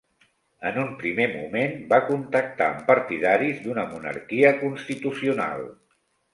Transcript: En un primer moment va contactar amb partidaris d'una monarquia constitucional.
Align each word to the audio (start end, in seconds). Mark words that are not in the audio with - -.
En 0.69 0.77
un 0.83 0.87
primer 1.03 1.27
moment 1.33 1.75
va 1.91 1.99
contactar 2.07 2.67
amb 2.71 2.81
partidaris 2.89 3.63
d'una 3.69 3.87
monarquia 3.95 4.55
constitucional. 4.67 5.67